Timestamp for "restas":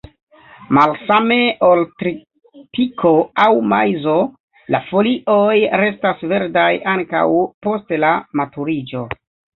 5.83-6.25